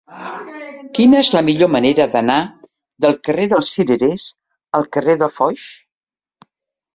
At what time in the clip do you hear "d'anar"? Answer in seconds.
2.15-2.37